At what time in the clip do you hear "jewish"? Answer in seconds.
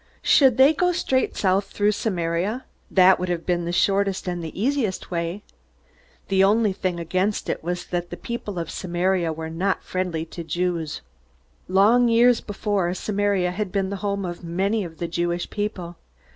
15.07-15.47